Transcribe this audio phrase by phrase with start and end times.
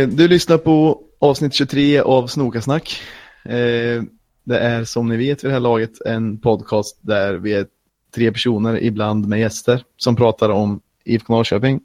[0.00, 3.02] Eh, du lyssnar på avsnitt 23 av Snokasnack.
[3.44, 4.02] Eh,
[4.44, 7.66] det är som ni vet vid det här laget en podcast där vi är
[8.14, 11.80] tre personer, ibland med gäster, som pratar om IFK Norrköping.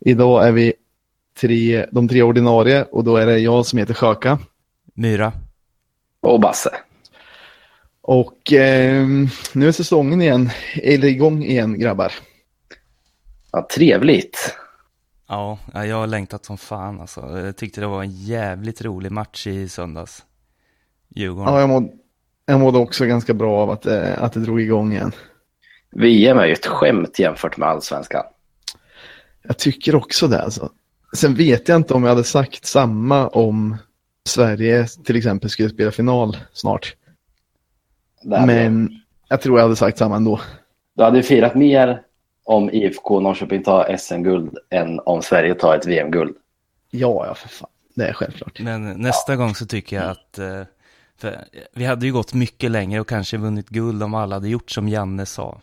[0.00, 0.72] Idag är vi
[1.40, 4.38] tre, de tre ordinarie och då är det jag som heter Sjöka.
[4.94, 5.32] Myra.
[6.20, 6.70] Och Basse.
[8.00, 9.06] Och eh,
[9.52, 12.12] nu är säsongen igen, eller igång igen grabbar.
[13.52, 14.56] Ja, trevligt.
[15.28, 17.38] Ja, jag har längtat som fan alltså.
[17.38, 20.24] Jag tyckte det var en jävligt rolig match i söndags.
[21.08, 21.54] Djurgården.
[21.54, 21.88] Ja, jag mådde,
[22.46, 25.12] jag mådde också ganska bra av att, eh, att det drog igång igen.
[25.90, 28.24] VM är ju ett skämt jämfört med allsvenskan.
[29.42, 30.70] Jag tycker också det alltså.
[31.16, 33.76] Sen vet jag inte om jag hade sagt samma om
[34.28, 36.94] Sverige till exempel skulle spela final snart.
[38.24, 38.90] Men
[39.28, 40.40] jag tror jag hade sagt samma ändå.
[40.96, 42.02] Du hade ju firat mer
[42.46, 46.36] om IFK Norrköping tar SM-guld än om Sverige tar ett VM-guld.
[46.90, 47.68] Ja, ja för fan.
[47.94, 48.60] Det är självklart.
[48.60, 49.36] Men nästa ja.
[49.36, 50.62] gång så tycker jag att eh,
[51.74, 54.88] vi hade ju gått mycket längre och kanske vunnit guld om alla hade gjort som
[54.88, 55.60] Janne sa.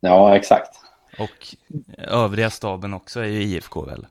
[0.00, 0.80] Ja, exakt.
[1.18, 1.56] Och
[1.98, 4.06] övriga staben också är ju IFK väl?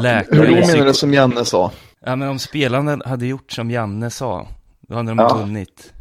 [0.00, 1.70] Läkare, Hur då menar du som Janne sa?
[2.00, 4.46] Ja, men om spelarna hade gjort som Janne sa,
[4.80, 5.36] då hade de ja.
[5.36, 5.93] vunnit.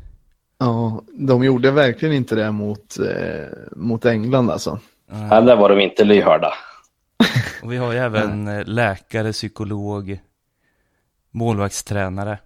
[0.63, 4.79] Ja, de gjorde verkligen inte det mot, eh, mot England alltså.
[5.29, 6.53] Ja, där var de inte lyhörda.
[7.63, 10.19] Och vi har ju även eh, läkare, psykolog,
[11.31, 12.39] målvaktstränare.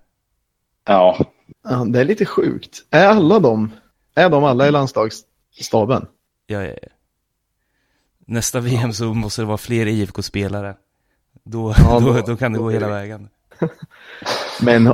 [0.86, 1.18] Ja.
[1.64, 1.86] ja.
[1.88, 2.86] Det är lite sjukt.
[2.90, 3.72] Är alla de,
[4.16, 6.08] är de alla i landslagsstaben?
[6.48, 6.90] Ja, ja, ja.
[8.26, 10.76] Nästa VM så måste det vara fler IFK-spelare.
[11.44, 13.30] Då, ja, då, då, då, kan det gå hela vägen.
[14.62, 14.94] Men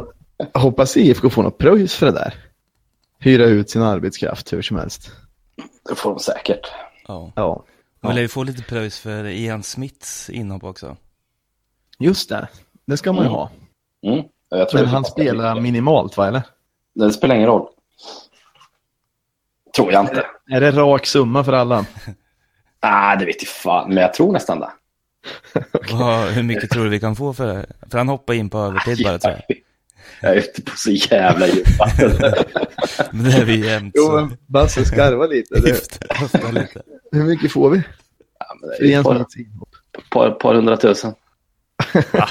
[0.54, 2.53] hoppas IFK får något pröjs för det där.
[3.24, 5.12] Hyra ut sin arbetskraft hur som helst.
[5.90, 6.72] Det får de säkert.
[7.08, 7.32] Ja.
[7.36, 7.66] ja.
[8.02, 10.98] Man vill ju få lite pröjs för Ian Smiths inhopp också.
[12.00, 12.48] Just det,
[12.86, 13.36] det ska man ju mm.
[13.36, 13.52] ha.
[14.06, 14.26] Mm.
[14.74, 16.42] Men han spelar minimalt va, eller?
[16.96, 17.68] Det spelar ingen roll.
[19.76, 20.26] Tror jag inte.
[20.52, 21.76] Är det, är det rak summa för alla?
[21.76, 22.16] Nej,
[22.80, 24.72] ah, det vet jag fan, men jag tror nästan det.
[25.74, 25.98] okay.
[25.98, 27.66] Wow, hur mycket tror du vi kan få för det?
[27.92, 29.58] För han hoppar in på övertid bara tror jag.
[30.22, 31.70] Jag är ute på så jävla djupt
[33.12, 33.94] Men det är vi jämt.
[33.98, 35.60] Jo, men Basse skarva lite.
[35.60, 35.72] Det...
[36.52, 36.82] lite.
[37.12, 37.82] Hur mycket får vi?
[38.40, 39.26] Ja, men det är ett par,
[40.10, 41.14] par, par hundratusen.
[42.14, 42.28] Ja.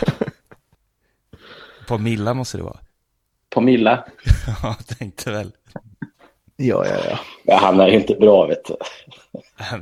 [1.86, 2.78] På milla måste det vara.
[3.50, 4.04] På milla?
[4.62, 5.52] ja, tänkte väl.
[6.56, 7.18] Ja, ja, ja.
[7.44, 8.76] ja han är inte bra, vet du.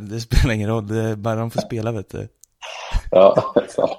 [0.00, 2.28] Det spelar ingen roll, det är bara de får spela, vet du.
[3.10, 3.91] Ja, sant.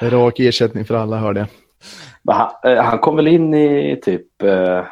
[0.00, 1.48] Rak ersättning för alla, hörde jag.
[2.28, 4.84] Han, eh, han, kom väl in i typ eh,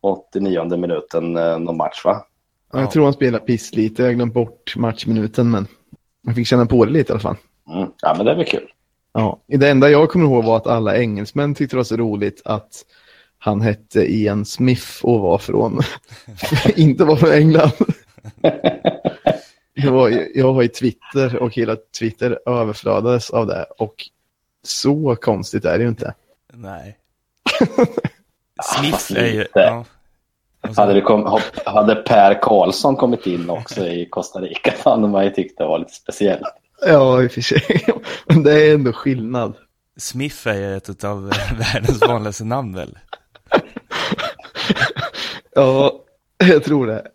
[0.00, 2.26] 89 minuten eh, någon match, va?
[2.72, 4.02] Ja, jag tror han spelar piss lite.
[4.02, 5.66] Jag har glömt bort matchminuten, men
[6.24, 7.36] man fick känna på det lite i alla fall.
[7.74, 7.88] Mm.
[8.02, 8.68] Ja, men det väl kul.
[9.12, 12.42] Ja, det enda jag kommer ihåg var att alla engelsmän tyckte det var så roligt
[12.44, 12.84] att
[13.38, 15.80] han hette Ian Smith och var från,
[16.76, 17.72] inte var från England.
[19.74, 23.94] jag, var, jag var i Twitter och hela Twitter överflödades av det och
[24.62, 26.14] så konstigt är det ju inte.
[26.56, 26.96] Nej.
[28.62, 29.46] Smith är ju...
[29.54, 29.84] Ja.
[30.76, 35.30] Hade, det kom, hade Per Karlsson kommit in också i Costa Rica hade man ju
[35.30, 36.42] tyckt det var lite speciellt.
[36.86, 37.86] Ja, i och för sig.
[38.26, 39.54] Men det är ändå skillnad.
[39.96, 41.28] Smith är ju ett av
[41.58, 42.98] världens vanligaste namn väl?
[45.54, 46.00] ja,
[46.38, 47.06] jag tror det.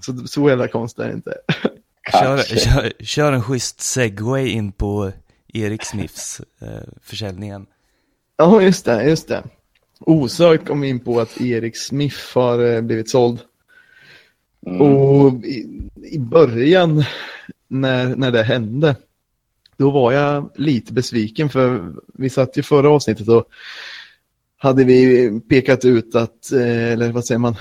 [0.00, 1.34] Så, så jävla konstigt är det inte.
[2.12, 5.12] Kör, kör, kör, en schysst segway in på
[5.54, 6.68] Erik Smiths eh,
[7.02, 7.66] försäljningen.
[8.42, 9.44] Ja, just det, just det.
[10.00, 13.38] Osökt kom vi in på att Erik Smith har eh, blivit såld.
[14.66, 14.80] Mm.
[14.80, 17.04] Och i, i, början
[17.68, 18.96] när, när det hände,
[19.76, 23.44] då var jag lite besviken för vi satt ju förra avsnittet och
[24.56, 27.56] hade vi pekat ut att, eh, eller vad säger man,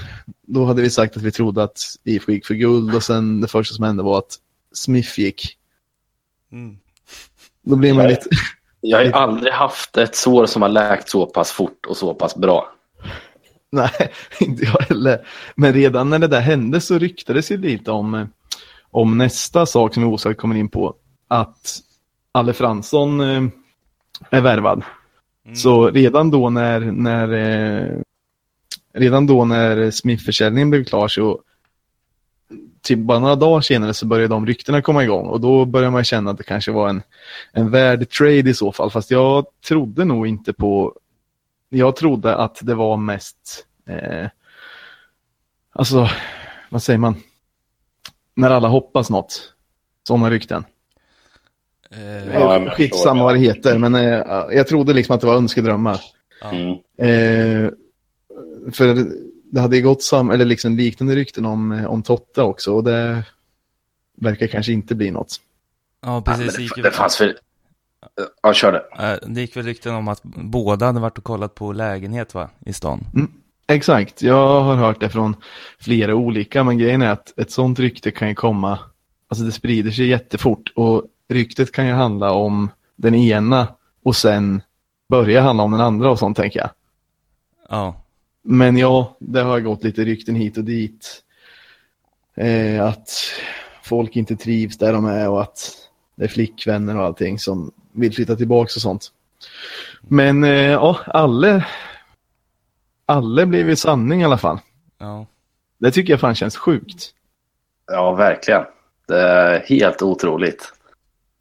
[0.47, 3.47] då hade vi sagt att vi trodde att IFK gick för guld och sen det
[3.47, 4.38] första som hände var att
[4.73, 5.57] Smith gick.
[6.51, 6.77] Mm.
[7.63, 8.29] Då blir man lite...
[8.81, 12.13] Jag har ju aldrig haft ett sår som har läkt så pass fort och så
[12.13, 12.72] pass bra.
[13.72, 15.28] Nej, inte jag heller.
[15.56, 18.28] Men redan när det där hände så ryktades ju lite om,
[18.92, 20.95] om nästa sak som vi osökt kommer in på.
[21.28, 21.80] Att
[22.31, 23.44] Alle Fransson eh,
[24.30, 24.83] är värvad.
[25.45, 25.56] Mm.
[25.56, 28.01] Så redan då när, när eh,
[28.94, 31.42] redan då när Smith-försäljningen blev klar så
[32.83, 36.04] typ bara några dagar senare så började de ryktena komma igång och då började man
[36.04, 37.04] känna att det kanske var en,
[37.51, 38.92] en värd trade i så fall.
[38.92, 40.95] Fast jag trodde nog inte på,
[41.69, 44.28] jag trodde att det var mest, eh,
[45.74, 46.10] alltså
[46.69, 47.16] vad säger man,
[48.36, 49.54] när alla hoppas något,
[50.07, 50.66] sådana rykten.
[51.92, 56.01] Eh, Ja, Skitsamma vad det heter, men eh, jag trodde liksom att det var önskedrömmar.
[56.44, 56.72] Mm.
[56.98, 57.72] Eh,
[58.74, 59.07] för
[59.51, 62.83] det hade ju gått sam eller liksom liknande rykten om, eh, om Totte också och
[62.83, 63.24] det
[64.18, 65.36] verkar kanske inte bli något.
[66.01, 66.57] ja, Ja, precis.
[66.57, 67.38] men Det det, fanns väl...
[68.42, 69.19] Ja, kör det.
[69.27, 72.74] det gick väl rykten om att båda hade varit och kollat på lägenhet va, i
[72.74, 73.06] stan.
[73.68, 75.36] Exakt, jag har hört det från
[75.80, 78.80] flera olika, men grejen är att ett sånt rykte kan ju komma,
[79.27, 83.68] alltså det sprider sig jättefort och ryktet kan ju handla om den ena
[84.04, 84.62] och sen
[85.09, 86.69] börja handla om den andra och sånt tänker jag.
[87.69, 88.00] Ja,
[88.41, 91.23] Men ja, det har gått lite rykten hit och dit.
[92.35, 93.09] Eh, att
[93.83, 95.77] folk inte trivs där de är och att
[96.15, 99.11] det är flickvänner och allting som vill flytta tillbaka och sånt.
[100.01, 101.65] Men eh, ja, alla,
[103.05, 104.59] alla blev ju sanning i alla fall.
[104.97, 105.25] ja.
[105.77, 107.09] Det tycker jag fan känns sjukt.
[107.87, 108.63] Ja, verkligen.
[109.07, 110.73] Det är helt otroligt.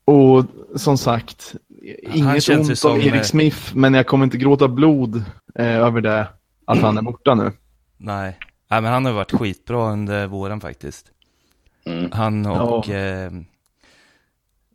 [0.05, 0.45] Och
[0.75, 1.55] som sagt,
[2.01, 5.25] inget ont som, om eh, Erik Smith, men jag kommer inte gråta blod
[5.55, 6.27] eh, över det,
[6.71, 7.53] att han är borta nu.
[7.97, 8.39] Nej.
[8.69, 11.07] Nej, men han har varit skitbra under våren faktiskt.
[11.87, 12.11] Mm.
[12.13, 12.95] Han och Ja.
[12.95, 13.31] eh,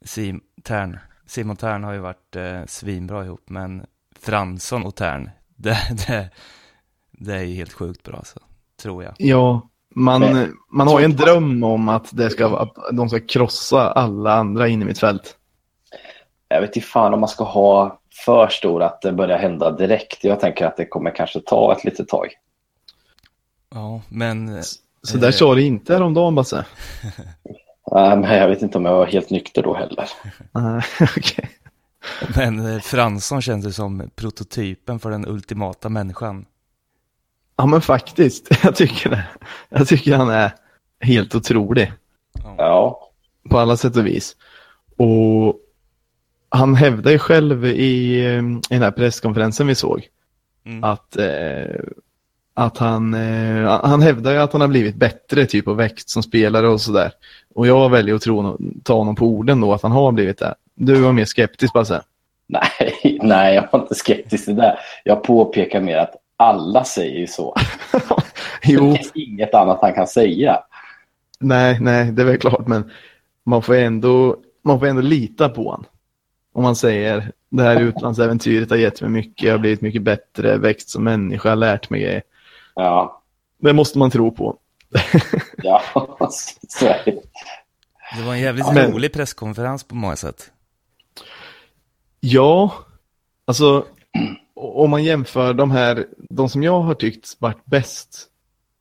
[0.05, 0.99] Sim, Tern.
[1.25, 3.85] Simon Tern har ju varit eh, svinbra ihop, men
[4.19, 5.77] Fransson och Tern, det,
[6.07, 6.29] det,
[7.11, 8.39] det är ju helt sjukt bra alltså,
[8.81, 9.13] tror jag.
[9.17, 13.19] Ja, man, Men- man har ju en dröm om att, det ska, att de ska
[13.19, 15.37] krossa alla andra in i mitt fält.
[16.47, 20.23] Jag vet inte fan om man ska ha för stor att det börjar hända direkt.
[20.23, 22.27] Jag tänker att det kommer kanske ta ett litet tag.
[23.73, 24.63] Ja, men
[25.01, 26.65] Så där sa det inte häromdagen, Basse.
[27.91, 30.09] Nej, men jag vet inte om jag var helt nykter då heller.
[30.51, 30.81] Nej,
[31.17, 31.49] okej.
[32.35, 36.45] Men eh, Fransson känns ju som prototypen för den ultimata människan.
[37.55, 38.47] Ja, men faktiskt.
[38.63, 39.23] Jag tycker det.
[39.69, 40.51] Jag tycker han är
[40.99, 41.91] helt otrolig
[42.57, 43.09] Ja,
[43.49, 44.35] på alla sätt och vis.
[44.97, 45.55] Och
[46.55, 50.07] han hävdar ju själv i, eh, i den här presskonferensen vi såg
[50.65, 50.83] Mm.
[50.83, 51.79] att, eh,
[52.53, 56.23] att han, eh, han hävdar ju att han har blivit bättre typ och växt som
[56.23, 57.11] spelare och sådär.
[57.55, 60.55] Och jag väljer att tro, ta honom på orden då att han har blivit det.
[60.75, 62.01] Du var mer skeptisk bara så.
[62.47, 64.77] nej, nej, jag var inte skeptisk till det.
[65.03, 67.55] Jag påpekar mer att alla säger ju så.
[68.61, 70.59] Det jo, finns inget annat han kan säga.
[71.39, 72.91] nej, nej, det är väl klart, men
[73.43, 75.85] man får ändå, man får ändå lita på honom.
[76.55, 80.57] Om man säger det här utlandsäventyret har gett mig mycket, jag har blivit mycket bättre,
[80.57, 82.21] växt som människa, lärt mig grejer.
[82.75, 83.21] Ja,
[83.61, 84.57] Det måste man tro på.
[85.57, 85.81] ja,
[86.69, 87.11] så är det.
[88.17, 90.51] Det var en jävligt Men- rolig presskonferens på många sätt.
[92.19, 92.73] Ja,
[93.45, 93.85] alltså
[94.55, 98.27] om man jämför de här, de som jag har tyckt varit bäst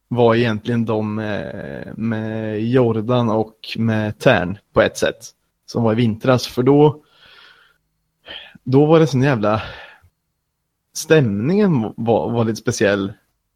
[0.08, 5.16] var egentligen de med, med Jordan och med Tern på ett sätt.
[5.66, 7.03] Som var i vintras, för då,
[8.64, 9.62] då var det sån jävla,
[10.94, 13.12] stämningen var, var lite speciell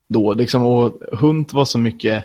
[0.08, 2.24] då liksom och Hunt var så mycket,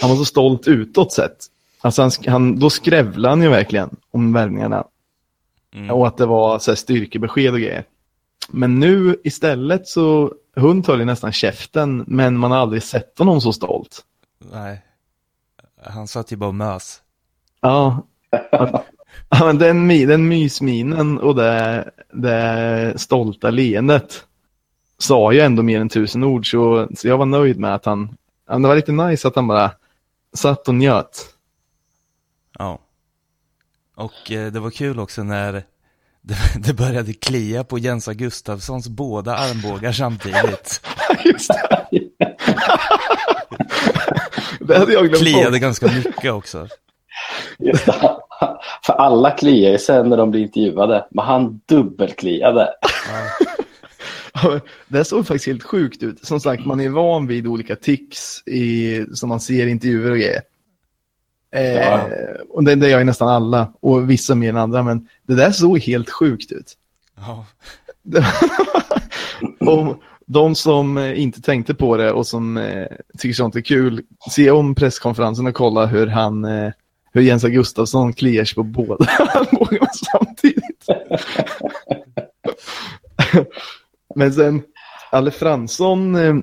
[0.00, 1.36] han var så stolt utåt sett.
[1.80, 4.84] Alltså han, han, då skrävlade han ju verkligen om värvningarna.
[5.74, 5.90] Mm.
[5.90, 7.84] Och att det var så här, styrkebesked och grejer.
[8.48, 13.40] Men nu istället så, hund höll ju nästan käften, men man har aldrig sett honom
[13.40, 14.04] så stolt.
[14.52, 14.82] Nej.
[15.82, 17.02] Han satt ju bara och mös.
[17.60, 18.06] Ja,
[18.52, 18.84] att,
[19.28, 24.24] ja men den, den mysminen och det, det stolta leendet
[24.98, 28.16] sa ju ändå mer än tusen ord, så, så jag var nöjd med att han,
[28.46, 29.70] det var lite nice att han bara
[30.34, 31.26] satt och njöt.
[32.58, 32.78] Ja.
[33.94, 35.52] Och eh, det var kul också när
[36.22, 40.80] det, det började klia på Jens Gustafssons båda armbågar samtidigt.
[41.24, 41.86] Just det.
[44.60, 45.60] det hade jag glömt Kliade bort.
[45.60, 46.68] ganska mycket också.
[47.58, 48.18] Just det.
[48.86, 52.68] För alla kliar ju sen när de blir intervjuade, men han dubbelkliade.
[52.82, 54.60] Ja.
[54.88, 56.26] Det såg faktiskt helt sjukt ut.
[56.26, 60.16] Som sagt, man är van vid olika tics i, som man ser i intervjuer och
[60.16, 60.42] grejer.
[61.54, 62.08] Eh, Ja.
[62.48, 65.50] Och det, det gör ju nästan alla, och vissa mer än andra, men det där
[65.50, 66.72] såg helt sjukt ut.
[67.16, 67.46] Ja.
[69.72, 69.96] och
[70.26, 72.86] de som eh, inte tänkte på det och som eh,
[73.18, 76.72] tycker sånt är kul, se om presskonferensen och kolla hur han, eh,
[77.14, 80.86] hur Jens Gustafsson kliar sig på båda armbågarna samtidigt.
[84.14, 84.62] Men sen,
[85.10, 86.34] Alle Fransson, eh,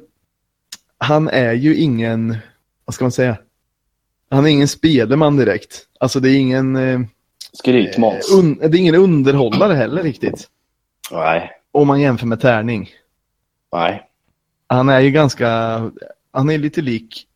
[0.98, 2.38] han är ju ingen,
[2.86, 3.38] vad ska man säga,
[4.30, 5.86] han är ingen spelman direkt.
[6.00, 7.00] Alltså det är ingen, eh,
[7.54, 8.32] Skrytmåns.
[8.34, 10.48] un, det är ingen underhållare heller riktigt.
[11.12, 12.90] Nej, Om man jämför med tärning.
[13.74, 14.08] nej.
[14.68, 15.48] Han är ju ganska,
[16.32, 17.28] han är lite lik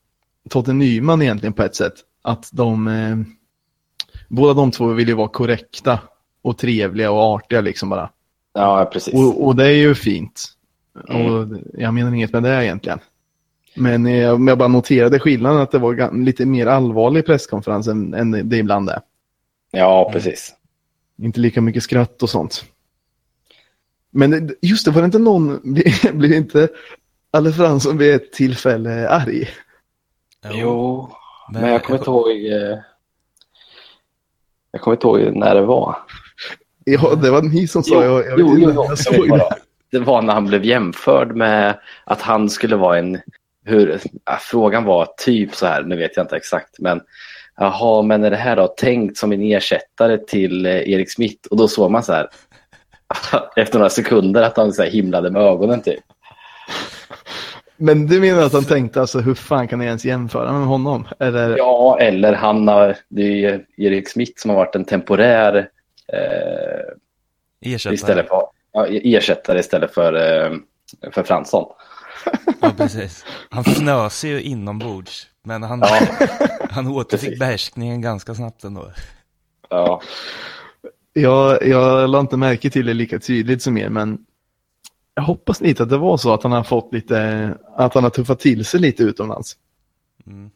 [0.49, 1.93] Totte Nyman egentligen på ett sätt.
[2.25, 3.17] Att de, eh,
[4.27, 5.99] båda de två vill ju vara korrekta
[6.41, 8.09] och trevliga och artiga liksom bara.
[8.53, 9.13] Ja, precis.
[9.13, 10.45] Och, och det är ju fint.
[11.09, 11.25] Mm.
[11.33, 12.99] Och jag menar inget med det egentligen.
[13.75, 18.49] Men jag, jag bara noterade skillnaden att det var lite mer allvarlig presskonferens än, än
[18.49, 18.99] det ibland är.
[19.71, 20.53] Ja, precis.
[21.21, 22.65] Inte lika mycket skratt och sånt.
[24.11, 26.67] Men det- just det, var det inte någon, blev, blev inte
[27.31, 29.49] Alle Fransson vid ett tillfälle arg?
[30.53, 31.09] Jo,
[31.51, 32.29] men jag kommer inte ihåg...
[32.29, 32.77] eh,
[34.71, 35.97] Jag kommer inte ihåg när det var.
[36.83, 39.21] Ja, det var ni som sa, Jo, jag, jag, jo, jo, jag såg det.
[39.23, 39.53] det var.
[39.91, 43.19] Det var när han blev jämförd med att han skulle vara en...
[43.65, 47.01] Hur, ja, frågan var typ så här, nu vet jag inte exakt, men
[47.57, 51.47] jaha, men är det här då tänkt som en ersättare till eh, Erik Smith?
[51.51, 52.27] Och då såg man så här,
[53.55, 56.03] efter några sekunder, att han så här himlade med ögonen typ.
[57.77, 61.07] Men du menar att han tänkte alltså, hur fan kan jag ens jämföra med honom?
[61.19, 65.69] Eller, Ja, eller han har, det är ju Erik Smith som har varit en temporär
[66.13, 67.93] eh, Ersättare.
[67.93, 68.41] istället för,
[68.71, 70.51] ja, ersättare istället för, eh,
[71.11, 71.65] för Fransson.
[72.61, 73.25] Ja, precis.
[73.49, 76.27] Han fnös ju inombords, men han, Ja.
[76.69, 78.91] han återfick behärskningen ganska snabbt ändå.
[79.69, 80.01] Ja,
[81.13, 84.17] Jag, jag la inte märke till det lika tydligt som er, men
[85.15, 88.09] jag hoppas lite att det var så att han har fått lite, att han har
[88.09, 89.57] tuffat till sig lite utomlands.
[90.27, 90.49] Mm.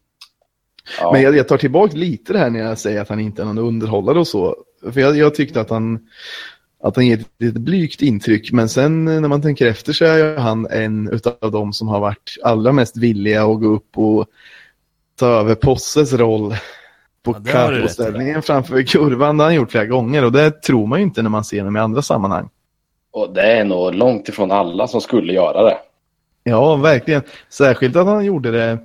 [1.00, 1.12] ja.
[1.12, 3.46] Men jag, jag tar tillbaka lite det här när jag säger att han inte är
[3.46, 4.56] någon underhållare och så.
[4.92, 6.00] För jag, jag tyckte att han,
[6.84, 10.38] att han ger ett lite blygt intryck, men sen när man tänker efter så är
[10.38, 14.26] han en utav de som har varit allra mest villiga att gå upp och
[15.16, 16.56] ta över Posses roll
[17.24, 19.38] på Ja, capoställningen framför kurvan.
[19.38, 21.60] Det har han gjort flera gånger och det tror man ju inte när man ser
[21.60, 22.50] honom i andra sammanhang.
[23.12, 25.78] Och det är nog långt ifrån alla som skulle göra det.
[26.44, 27.22] Ja, verkligen.
[27.50, 28.78] Särskilt att han gjorde det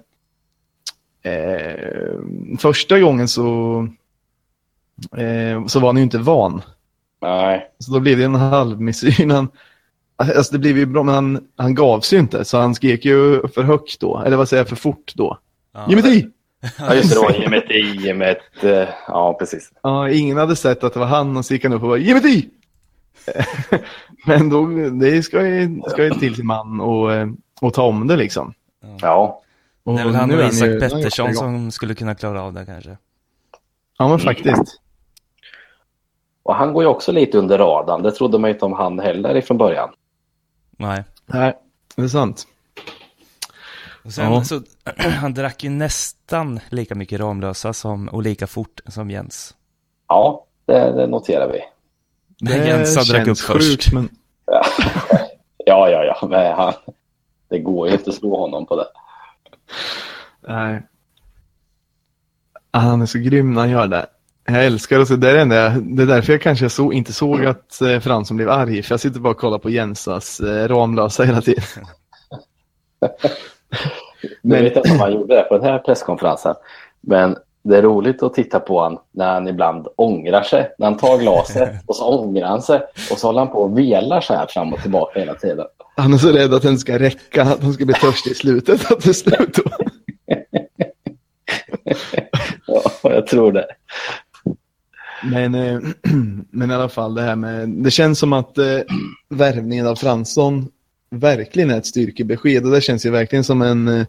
[1.31, 2.19] eh,
[2.59, 3.89] första gången så,
[5.17, 6.63] eh, så var han ju inte van.
[7.23, 9.29] Nej, Så då blev det en halvmesyr.
[9.33, 9.49] Han,
[10.17, 12.45] alltså det blev ju bra, men han, han gav sig ju inte.
[12.45, 14.23] Så han skrek ju för högt då.
[14.27, 15.39] Eller vad säger jag, för fort då.
[15.75, 15.87] Ja.
[15.89, 16.33] Ge mig tid!
[16.79, 18.89] ja, just det, det var ge mig ett i, ge mig ett...
[19.09, 19.73] Ja, precis.
[19.83, 21.99] Ja, ingen hade sett att det var han och så gick han upp och bara
[21.99, 22.51] ge mig tid!
[24.27, 27.29] men då, det ska ju, ska ju till sin man och, eh,
[27.61, 28.55] och ta om det liksom.
[29.01, 29.43] Ja,
[29.85, 32.43] Och Det är väl han nu och är Isak ju- Pettersson som skulle kunna klara
[32.43, 32.97] av det kanske.
[33.99, 34.81] Ja, men faktiskt.
[36.43, 38.03] och han går ju också lite under radarn.
[38.03, 39.91] Det trodde man ju inte om han heller ifrån början.
[40.79, 41.05] Nej.
[41.27, 41.55] Nej,
[41.97, 42.47] det är sant.
[44.05, 44.45] Och sen Ja.
[44.45, 44.61] så,
[45.21, 49.55] han drack ju nästan lika mycket Ramlösa som, och lika fort som Jens.
[50.09, 51.61] Ja, det, det noterar vi.
[52.51, 53.93] Jens har drack upp först.
[53.93, 54.09] men
[55.67, 56.27] Ja, ja, ja.
[56.29, 56.73] Men han,
[57.51, 58.87] det går ju inte att slå honom på det.
[60.49, 60.83] nej.
[62.71, 64.07] Ah, Han är så grym när han gör det.
[64.47, 65.17] Jag älskar det.
[65.17, 68.51] Det, är det, det är därför jag kanske så, inte såg att eh, Fransson blev
[68.51, 68.83] arg.
[68.83, 71.63] För jag sitter bara och kollar på Jensas eh, Ramlösa hela tiden.
[74.43, 76.55] Men- vet jag inte om han gjorde det på den här presskonferensen.
[77.01, 80.71] Men det är roligt att titta på honom när han ibland ångrar sig.
[80.79, 82.81] När han tar glaset och så ångrar han sig.
[83.11, 85.67] Och så håller han på och velar så här fram och tillbaka hela tiden.
[85.97, 88.91] Han är så rädd att den ska räcka, att han ska bli törstig i slutet.
[88.91, 89.59] Att det slut.
[92.67, 93.67] Ja, jag tror det.
[95.23, 95.81] Men, eh,
[96.51, 98.81] men i alla fall det här med, det känns som att eh,
[99.29, 100.69] värvningen av Fransson
[101.11, 104.07] verkligen är ett styrkebesked och det känns ju verkligen som en eh,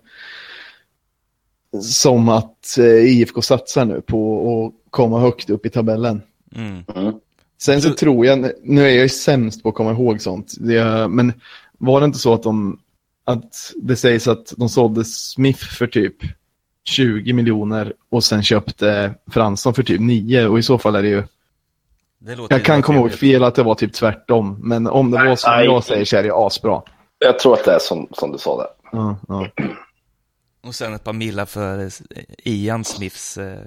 [1.81, 6.21] som att eh, IFK satsar nu på att komma högt upp i tabellen.
[6.55, 6.83] Mm.
[6.95, 7.13] Mm.
[7.61, 10.53] Sen så Så- tror jag, nu är jag ju sämst på att komma ihåg sånt,
[10.59, 11.33] det, men
[11.77, 12.79] var det inte så att de,
[13.25, 16.15] att det sägs att de sålde Smith för typ
[16.83, 21.09] 20 miljoner och sen köpte Fransson för typ 9 och i så fall är det
[21.09, 21.23] ju,
[22.19, 25.17] Det låter jag kan komma ihåg fel att det var typ tvärtom, men om det
[25.25, 25.65] var som Nej.
[25.65, 26.81] jag säger så är det asbra.
[27.19, 28.67] Jag tror att det är som, som du sa där.
[28.91, 29.47] Ja, ja.
[30.67, 31.89] Och sen ett par millar för eh,
[32.43, 33.59] Ian Smiths eh,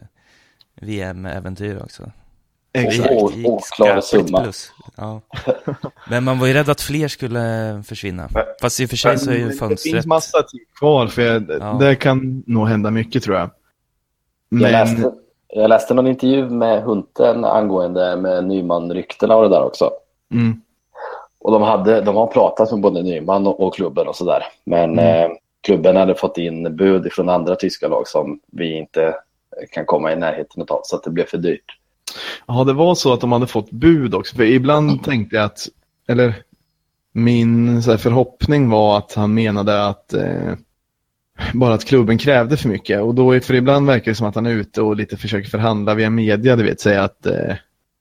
[0.81, 2.03] VM-äventyr också.
[2.73, 3.11] Exakt.
[3.45, 4.43] Oklar summa.
[4.43, 4.73] plus.
[4.97, 5.21] Ja.
[6.11, 8.29] Men man var ju rädd att fler skulle försvinna.
[8.61, 9.93] Fast i och för sig så är ju Men Det fönstret...
[9.95, 11.77] finns massa tid kvar, för jag, Ja.
[11.81, 13.51] det kan nog hända mycket tror jag.
[14.49, 15.13] Jag, Men, läste,
[15.49, 19.91] jag läste någon intervju med Hunten angående med Nyman-ryktena och det där också.
[20.33, 20.63] mm,
[21.41, 24.43] Och de, hade, de har pratat med både Nyman och, och klubben och sådär.
[24.65, 25.31] Men Mm.
[25.31, 25.37] eh,
[25.69, 29.15] klubben hade fått in bud från andra tyska lag som vi inte
[29.71, 30.81] kan komma i närheten av.
[30.85, 31.79] Så att det blev för dyrt.
[32.47, 34.37] Ja, det var så att de hade fått bud också.
[34.37, 35.69] För ibland tänkte jag att,
[36.09, 36.35] eller
[37.13, 40.53] min här, förhoppning var att han menade att eh,
[41.55, 43.03] bara att klubben krävde för mycket.
[43.03, 45.95] Och då, för ibland verkar det som att han är ute och lite försöker förhandla
[45.95, 47.33] via media, du vet, säga att eh,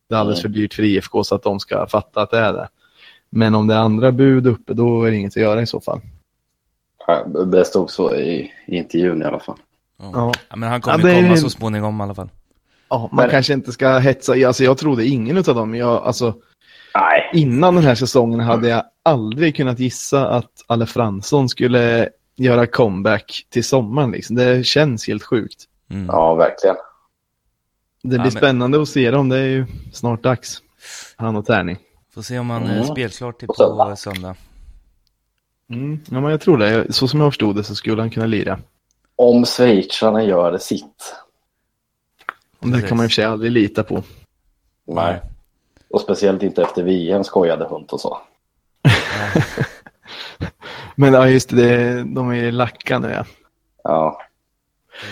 [0.10, 0.54] Det är alldeles Mm.
[0.54, 2.68] för dyrt för IFK så att de ska fatta att det är det.
[3.30, 5.82] Men om det är andra bud uppe, då är det inget att göra i så
[5.82, 6.02] fall.
[7.08, 9.58] Ja, Det stod så i, i intervjun i alla fall.
[10.00, 10.12] Ja.
[10.14, 10.32] Ja.
[10.50, 12.30] Ja, men han kommer Ja, ju det komma så småningom i alla fall.
[12.90, 14.34] Ja, man Men- kanske inte ska hetsa.
[14.48, 15.76] Alltså, jag trodde ingen av dem.
[15.76, 16.36] Jag, alltså,
[16.96, 22.68] Nej, innan den här säsongen hade jag aldrig kunnat gissa att Alle Fransson skulle göra
[22.68, 24.12] comeback till sommaren.
[24.12, 24.36] Liksom.
[24.36, 25.64] Det känns helt sjukt.
[25.92, 26.06] Mm.
[26.06, 26.76] ja verkligen.
[28.04, 29.30] Det blir men- spännande att se dem.
[29.30, 30.62] Det är ju snart dags.
[31.16, 31.78] Han och Tärning.
[32.14, 32.78] Får se om han Mm.
[32.78, 33.96] är spelklar till På på söndag.
[33.96, 34.36] söndag.
[35.70, 36.00] Mm.
[36.12, 36.94] Ja, men jag tror det.
[36.94, 38.60] Så som jag förstod det så skulle han kunna lira.
[39.16, 41.16] Om schweizarna gör sitt.
[42.60, 42.88] Det Precis.
[42.90, 44.04] kan man i och för sig aldrig lita på.
[44.88, 45.22] Nej.
[45.90, 48.22] Och speciellt inte efter VM skojade Hunt och så.
[50.96, 52.04] Men ja, just det.
[52.04, 53.26] De är ju lacka nu ja.
[53.84, 54.22] Ja,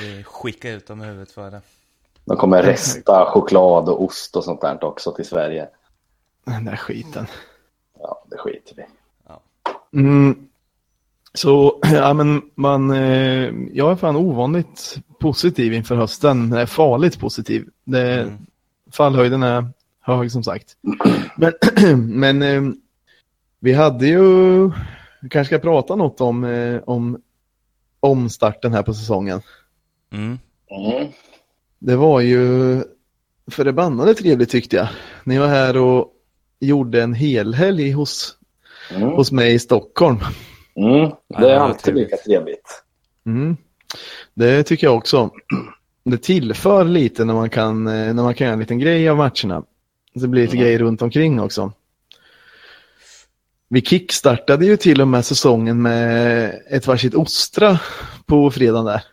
[0.01, 1.62] Vi skickar ut dem i huvudet för det.
[2.25, 5.67] de kommer resta choklad och ost och sånt där också till Sverige.
[6.45, 7.27] Den där skiten.
[8.00, 8.85] Ja, det skiter vi.
[9.96, 10.36] Mm.
[11.34, 16.54] Så, ja men man, eh, jag är fan ovanligt positiv inför hösten.
[16.54, 17.70] Eh, Farligt positiv.
[17.84, 18.38] Det, Mm.
[18.92, 19.70] Fallhöjden är
[20.02, 20.78] hög som sagt.
[21.36, 21.54] Men,
[22.20, 22.62] men eh,
[23.60, 24.68] vi hade ju,
[25.22, 27.22] vi kanske ska prata något om, eh, om
[28.00, 29.42] omstarten här på säsongen.
[30.12, 30.40] Mm.
[30.72, 31.08] Mm.
[31.80, 32.84] Det var ju
[33.52, 34.88] förbannade trevligt tyckte jag.
[35.24, 36.12] Ni var här och
[36.60, 38.38] gjorde en helhelg hos,
[38.92, 39.10] Mm.
[39.10, 40.18] hos mig i Stockholm.
[40.75, 41.12] Mm.
[41.39, 42.84] Det är alltid lika trevligt.
[43.25, 43.58] Mm.
[44.34, 45.29] Det tycker jag också.
[46.03, 49.18] Det tillför lite när man kan, eh, när man kan göra en liten grej av
[49.18, 49.64] matcherna.
[50.14, 50.64] Det blir lite Mm.
[50.66, 51.72] grejer runt omkring också.
[53.70, 57.79] Vi kickstartade ju till och med säsongen med ett varsitt ostra
[58.25, 59.03] på fredagen där.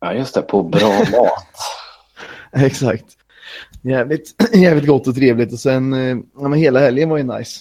[0.00, 0.42] Ja, just det.
[0.42, 1.46] På bra mat.
[2.64, 3.04] Exakt.
[3.82, 7.60] Jävligt, jävligt gott och trevligt och sen, eh, ja, men hela helgen var ju nice.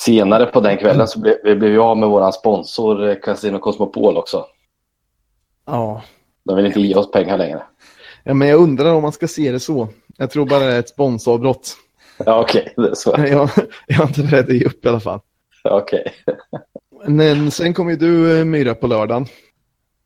[0.00, 4.16] Senare på den kvällen så blev vi blev av med våran sponsor eh, Casino Cosmopol
[4.16, 4.46] också.
[5.66, 6.02] Ja.
[6.44, 7.62] De vill inte ge oss pengar längre.
[8.24, 9.88] ja, men jag undrar om man ska se det så.
[10.16, 11.76] Jag tror bara det är ett sponsoravbrott.
[12.18, 12.72] Ja, okej.
[12.76, 13.14] Det är så.
[13.18, 13.50] Jag,
[13.86, 15.20] jag är inte beredd att ge upp i alla fall.
[15.64, 16.12] Okej.
[17.06, 19.26] Men sen kom ju du eh, Myra på lördagen.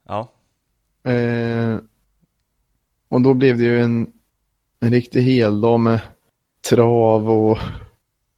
[0.09, 0.33] Ja.
[1.11, 1.79] Eh,
[3.09, 4.13] och då blev det ju en,
[4.81, 6.01] en riktig heldag med
[6.71, 7.59] trav och,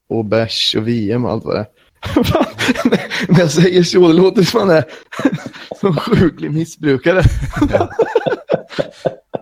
[0.09, 1.67] och bärs och VM och allt vad det är.
[3.33, 4.85] När jag säger så, det låter som man är
[5.81, 7.23] som sjuklig missbrukare.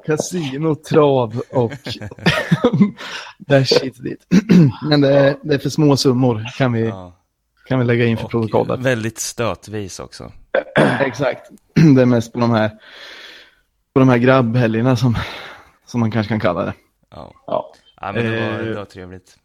[0.07, 1.72] Kasino, trav och
[3.38, 4.27] bärs hit och dit.
[4.88, 7.16] Men det är, det är för små summor kan vi, ja.
[7.68, 8.81] kan vi lägga in för Och protokollet.
[8.81, 10.33] väldigt stötvis också.
[11.00, 11.50] Exakt.
[11.96, 12.68] Det är mest på de här,
[13.94, 15.16] på de här grabbhelgerna som,
[15.87, 16.72] som man kanske kan kalla det.
[17.11, 17.33] Ja.
[17.46, 17.74] Ja.
[18.00, 19.37] ja men det var, Eh, det var trevligt.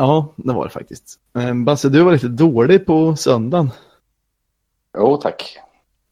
[0.00, 1.18] Ja, det var det faktiskt.
[1.38, 3.70] Eh, Basse, du var lite dålig på söndagen.
[4.98, 5.58] Jo, tack.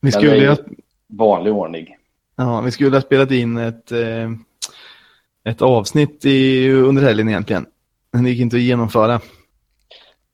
[0.01, 0.57] Vi skulle, ha,
[1.07, 1.87] Vanlig ordning.
[2.37, 4.31] ja, vi skulle ha spelat in ett, eh,
[5.45, 7.67] ett avsnitt i, under helgen egentligen.
[8.13, 9.21] Men det gick inte att genomföra.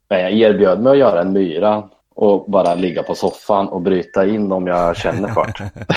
[0.08, 4.26] Men jag erbjöd mig att göra en myra och bara ligga på soffan och bryta
[4.26, 5.70] in om jag känner för det.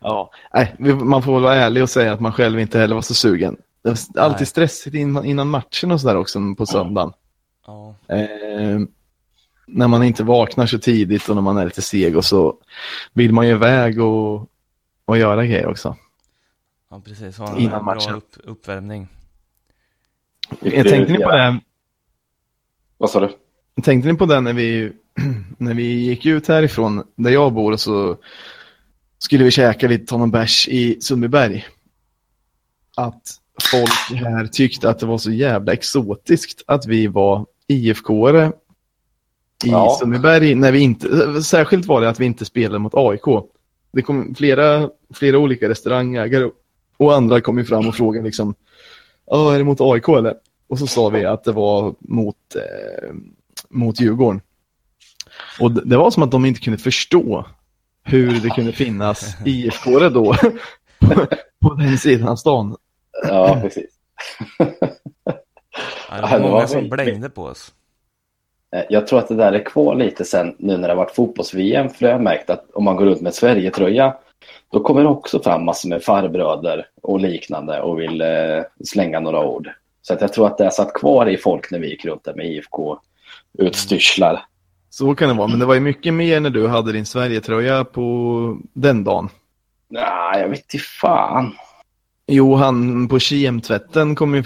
[0.00, 0.30] Ja.
[0.54, 3.14] Nej, man får väl vara ärlig och säga att man själv inte heller var så
[3.14, 3.56] sugen.
[3.86, 4.46] Det var alltid Nej.
[4.46, 7.12] stressigt innan, innan matchen och sådär också på söndagen.
[7.66, 7.94] Ja.
[8.08, 8.80] Eh,
[9.66, 12.58] när man inte vaknar så tidigt och när man är lite seg och så
[13.12, 14.48] vill man ju iväg och,
[15.04, 15.96] och göra grejer också.
[16.90, 17.38] ja, precis.
[17.38, 18.14] Ha en Innan bra matchen.
[18.14, 19.08] upp, uppvärmning.
[20.60, 21.60] Jag tänkte ni på det,
[22.98, 23.30] Vad sa du?
[23.82, 24.92] tänkte ni på det när vi,
[25.58, 28.16] när vi gick ut härifrån där jag bor och så
[29.18, 31.66] skulle vi käka lite ta någon bärs i Sundbyberg.
[32.96, 38.52] Att folk här tyckte att det var så jävla exotiskt att vi var IFK-are
[39.64, 39.96] i Ja.
[40.00, 40.54] Sundbyberg.
[40.54, 43.44] När vi inte, särskilt var det att vi inte spelade mot AIK.
[43.92, 46.50] Det kom flera, flera olika restaurangägare
[46.96, 48.54] och andra kom ju fram och frågade liksom,
[49.30, 50.34] är det mot AIK eller?
[50.68, 53.14] Och så sa vi att det var mot, eh,
[53.68, 54.40] mot Djurgården.
[55.60, 57.46] Och det, var som att de inte kunde förstå
[58.02, 60.34] hur det kunde finnas IFK då
[60.98, 61.26] på,
[61.60, 62.76] på den sidan av stan.
[63.22, 63.90] Ja, precis.
[64.58, 67.72] Ja, det var många var som väldigt- blängde på oss.
[68.76, 71.14] Eh, Jag tror att det där är kvar lite sen nu när det har varit
[71.14, 71.88] fotbolls-VM.
[71.90, 74.16] För jag har märkt att om man går runt med Sverige-tröja
[74.72, 78.28] då kommer det också fram massor med farbröder och liknande och vill eh,
[78.84, 79.68] slänga några ord.
[80.02, 82.34] Så att jag tror att det satt kvar i folk när vi gick runt där
[82.34, 84.40] med IFK-utstyrslar.
[84.90, 87.84] Så kan det vara, men det var ju mycket mer när du hade din Sverige-tröja
[87.84, 89.28] på den dagen.
[89.88, 91.52] Nej, jag vet inte fan.
[92.26, 94.44] Jo, han på kemtvätten kom ju,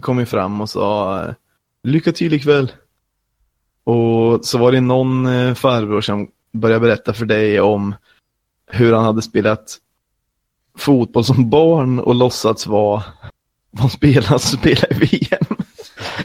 [0.00, 1.24] kom ju fram och sa
[1.82, 2.72] lycka till ikväll.
[3.84, 7.94] Och så var det någon eh, farbror som började berätta för dig om
[8.70, 9.78] hur han hade spelat
[10.78, 13.02] fotboll som barn och låtsats vara
[13.70, 15.56] vad spelarna som spelar i VM.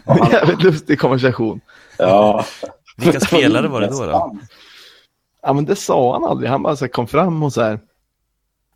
[0.06, 1.62] Ja, han- Jävligt lustig konversation.
[1.98, 2.46] Ja.
[2.98, 4.06] Vilka spelare var det då?
[4.06, 4.38] då?
[5.42, 7.80] Ja men det sa han aldrig, han bara så kom fram och så här.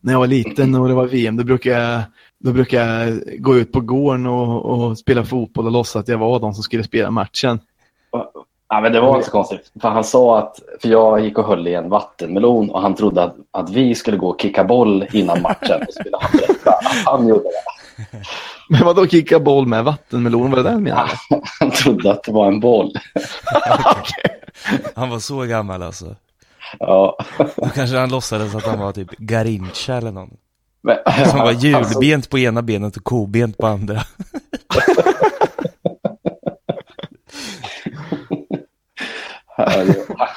[0.06, 2.02] När jag var liten och det var VM, då brukade jag,
[2.40, 6.18] då brukade jag gå ut på gården och, och spela fotboll och låtsas att jag
[6.18, 7.60] var de som skulle spela matchen.
[8.70, 9.72] Ja, men det var inte så konstigt.
[9.82, 13.24] För han sa att, för jag gick och höll i en vattenmelon och han trodde
[13.24, 15.82] att, att vi skulle gå och kicka boll innan matchen.
[16.14, 18.18] Och han berätta att han gjorde det.
[18.70, 21.12] Men vadå kicka boll med vattenmelon, var det det han menade?
[21.60, 22.94] Han trodde att det var en boll.
[24.96, 26.16] Han var så gammal alltså.
[26.80, 27.18] Ja.
[27.56, 30.38] Då kanske han låtsades att han var typ Garincha eller någon.
[30.82, 30.98] Men,
[31.30, 34.02] Som var alltså, hjulbent på ena benet och kobent på andra.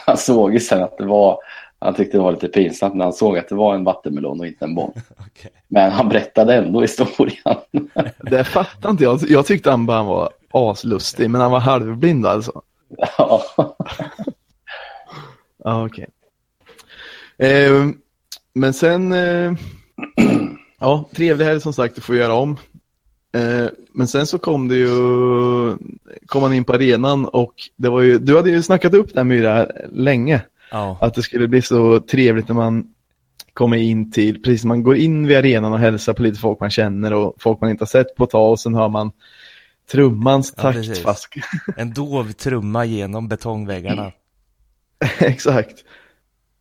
[0.07, 1.38] han såg ju sen att det var,
[1.79, 4.46] han tyckte det var lite pinsamt när han såg att det var en vattenmelon och
[4.46, 4.92] inte en boll.
[5.18, 5.51] Okej.
[5.68, 7.57] Men han berättade ändå historien.
[8.18, 9.20] Det fattar inte jag.
[9.29, 12.62] Jag tyckte han bara var aslustig, men han var halvblind alltså.
[13.18, 13.42] Ja.
[15.64, 16.09] Ja, okej.
[17.38, 17.87] Eh,
[18.55, 19.53] men sen, eh,
[20.81, 22.57] ja, trevlig helg som sagt, du får göra om.
[23.35, 24.88] Eh, men sen så kom det ju,
[26.27, 29.29] kom han in på arenan och det var ju, du hade ju snackat upp den
[29.29, 30.40] Myra länge.
[30.70, 32.94] Ja, Att det skulle bli så trevligt när man
[33.53, 36.61] kommer in till, precis när man går in vid arenan och hälsar på lite folk
[36.61, 39.12] man känner och folk man inte har sett på ett tag och sen hör man
[39.90, 41.38] trummans Ja, taktfask.
[41.77, 44.12] en dov trumma genom betongväggarna.
[45.18, 45.85] exakt.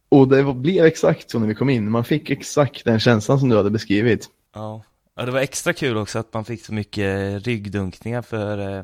[0.10, 1.92] Och det blev exakt så när vi kom in.
[1.92, 4.30] Man fick exakt den känslan som du hade beskrivit.
[4.56, 4.84] Ja.
[5.16, 8.84] ja, det var extra kul också att man fick så mycket ryggdunkningar för eh,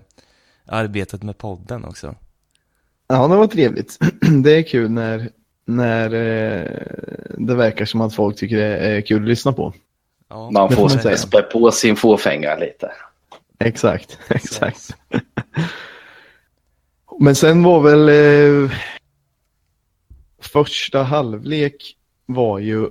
[0.66, 2.16] arbetet med podden också.
[3.08, 3.98] Ja, det var trevligt.
[4.44, 5.30] Det är kul när,
[5.66, 6.68] när eh,
[7.38, 9.74] det verkar som att folk tycker det är kul att lyssna på.
[10.30, 12.92] Ja, Man får får man spä på sin fåfänga lite.
[13.60, 14.96] Exakt, exakt.
[17.20, 18.72] Men sen var väl eh,
[20.44, 22.90] första halvlek var ju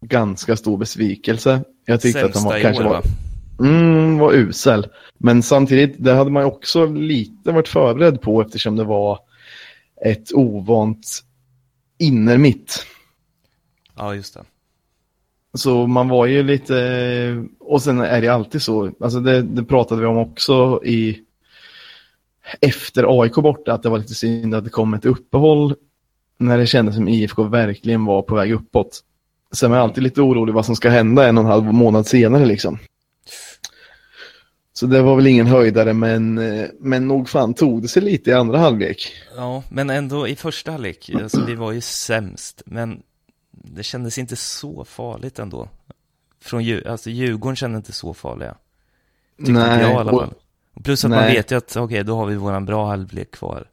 [0.00, 1.64] ganska stor besvikelse.
[1.84, 3.68] Jag tyckte att den var, Sämsta kanske år, var, va?
[3.68, 4.86] mm, var usel.
[5.18, 9.18] Men samtidigt, det hade man också lite varit förberedd på eftersom det var
[10.04, 11.22] ett ovant
[11.98, 12.86] innermitt.
[13.96, 14.44] Ja, just det.
[15.54, 20.00] Så man var ju lite, och sen är det alltid så, alltså det, det pratade
[20.00, 21.22] vi om också i
[22.60, 25.74] efter AIK borta, att det var lite synd att det kom ett uppehåll
[26.42, 29.00] när det kändes som IFK verkligen var på väg uppåt.
[29.52, 32.06] Sen var jag alltid lite orolig vad som ska hända en och en halv månad
[32.06, 32.78] senare liksom.
[34.72, 38.30] Så det var väl ingen höjdare, men, eh, men nog fan tog det sig lite
[38.30, 39.12] i andra halvlek.
[39.36, 43.02] Ja, men ändå i första halvlek, alltså vi var ju sämst, men
[43.50, 45.68] det kändes inte så farligt ändå.
[46.40, 48.56] Från alltså Djurgården kände inte så farliga.
[49.38, 50.34] Tyckte inte jag i alla fall.
[50.74, 51.34] Och plus att man Nej.
[51.34, 53.66] vet ju att, okej, då har vi våran bra halvlek kvar.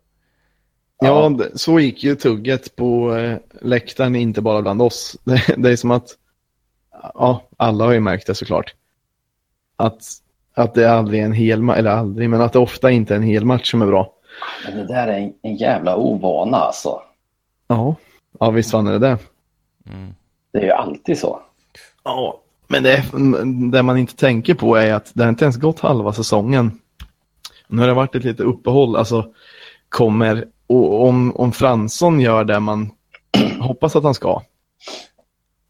[1.00, 5.18] Ja, så gick ju tugget på eh, läktaren, inte bara bland oss.
[5.24, 6.08] Det, det är som att,
[7.14, 8.76] ja, alla har ju märkt det såklart.
[9.76, 10.02] Att,
[10.54, 13.18] att det aldrig är en hel match, eller aldrig, men att det ofta inte är
[13.18, 14.14] en hel match som är bra.
[14.66, 17.02] Men det där är en, en jävla ovana alltså.
[17.68, 17.96] Ja,
[18.40, 19.18] ja visst fan är det det.
[19.90, 20.14] Mm.
[20.52, 21.40] Det är ju alltid så.
[22.04, 23.04] Ja, men det,
[23.72, 26.80] det man inte tänker på är att det har inte ens gått halva säsongen.
[27.68, 29.34] Nu har det varit ett litet uppehåll, alltså
[29.90, 32.92] kommer, och om, om Fransson gör det man
[33.60, 34.42] hoppas att han ska,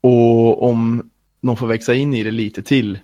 [0.02, 1.10] och om
[1.42, 3.00] de får växa in i det lite till.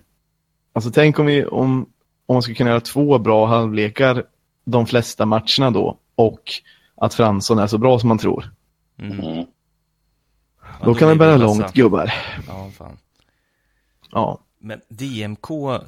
[0.72, 1.86] Alltså tänk om vi, om,
[2.26, 4.24] om man skulle kunna göra två bra halvlekar
[4.64, 6.42] de flesta matcherna då, och
[6.96, 8.50] att Fransson är så bra som man tror.
[8.98, 9.20] Mm.
[9.20, 9.46] Mm.
[10.60, 11.74] Ja, Då kan det bära långt vassa.
[11.74, 12.14] gubbar.
[12.48, 12.98] Ja, fan.
[14.10, 14.40] Ja.
[14.58, 15.80] Men DMK eh,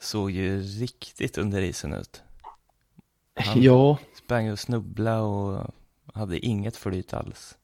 [0.00, 2.22] såg ju riktigt under isen ut.
[3.38, 5.66] Han ja, sprang och snubblade och
[6.14, 7.56] hade inget flyt alls.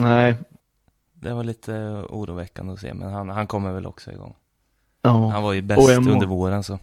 [0.00, 0.34] nej,
[1.14, 1.72] Det var lite
[2.10, 4.34] oroväckande att se, men han, han kommer väl också igång.
[5.02, 5.28] ja.
[5.28, 6.78] Han var ju bäst må- under våren så.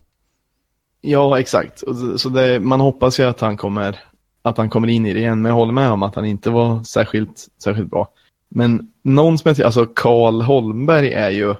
[1.01, 1.84] Ja, exakt.
[2.17, 3.99] Så det, man hoppas ju att han, kommer,
[4.41, 6.49] att han kommer in i det igen, men jag håller med om att han inte
[6.49, 8.08] var särskilt, särskilt bra.
[8.49, 11.56] Men någon som tycker, alltså Karl Holmberg är ju,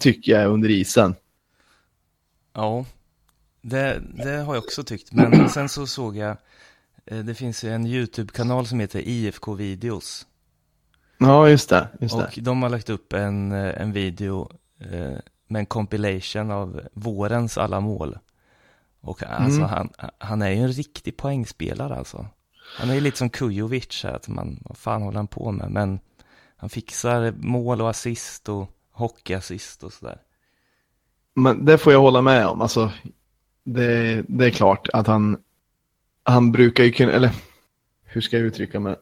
[0.00, 1.14] tycker jag, under isen.
[2.52, 2.84] Ja,
[3.64, 5.12] det, det har jag också tyckt.
[5.12, 6.36] Men sen så såg jag,
[7.06, 10.26] eh, det finns ju en YouTube-kanal som heter IFK Videos.
[11.18, 11.88] Ja, just det.
[12.00, 12.24] Just det.
[12.24, 14.50] Och de har lagt upp en, eh, en video
[14.80, 18.18] eh, med en compilation av vårens alla mål.
[19.00, 19.70] Och alltså Mm.
[19.70, 22.26] han, han är ju en riktig poängspelare alltså.
[22.78, 25.70] Han är ju lite som Kujovic här, att man, vad fan håller han på med?
[25.70, 26.00] Men
[26.56, 30.18] han fixar mål och assist och hockeyassist och sådär.
[31.34, 32.60] Men det får jag hålla med om.
[32.62, 32.90] Alltså,
[33.64, 35.36] det, det är klart att han,
[36.22, 37.30] han brukar ju kunna, eller
[38.04, 38.96] hur ska jag uttrycka mig?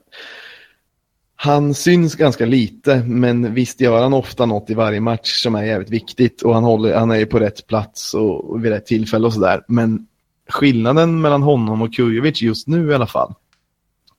[1.37, 5.65] Han syns ganska lite, men visst gör han ofta något i varje match som är
[5.65, 8.87] jävligt viktigt och han, håller, han är ju på rätt plats och, och vid rätt
[8.87, 9.65] tillfälle och sådär.
[9.69, 10.07] Men
[10.49, 13.35] skillnaden mellan honom och Kujovic just nu i alla fall